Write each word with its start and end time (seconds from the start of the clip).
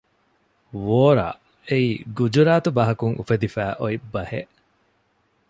ވޯރާ 0.85 1.27
އެއީ 1.67 1.89
ގުޖުރާތު 2.17 2.69
ބަހަކުން 2.77 3.15
އުފެދިފައި 3.17 3.75
އޮތް 3.81 4.05
ބަހެއް 4.13 4.53